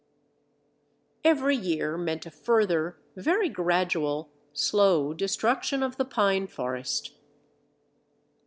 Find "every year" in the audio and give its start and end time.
1.23-1.95